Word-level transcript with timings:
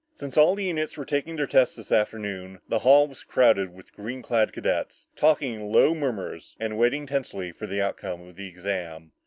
Since 0.15 0.35
all 0.35 0.55
the 0.55 0.63
units 0.63 0.97
were 0.97 1.05
taking 1.05 1.35
their 1.35 1.45
tests 1.45 1.75
that 1.75 1.91
afternoon, 1.91 2.59
the 2.67 2.79
hall 2.79 3.07
was 3.07 3.21
crowded 3.21 3.71
with 3.71 3.93
green 3.93 4.23
clad 4.23 4.51
cadets, 4.51 5.05
talking 5.15 5.53
in 5.53 5.71
low 5.71 5.93
murmurs 5.93 6.55
and 6.59 6.75
waiting 6.75 7.05
tensely 7.05 7.51
for 7.51 7.67
the 7.67 7.83
outcome 7.83 8.27
of 8.27 8.35
the 8.35 8.47
exam. 8.47 9.11